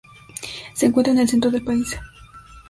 [0.73, 1.95] Se encuentra en el centro del país.